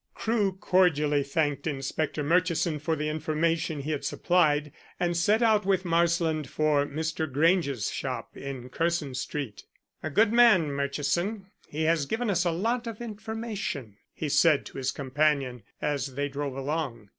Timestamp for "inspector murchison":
1.67-2.79